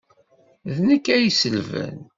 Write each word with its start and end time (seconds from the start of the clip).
D 0.73 0.77
nekk 0.87 1.05
ay 1.15 1.23
iselben. 1.29 1.97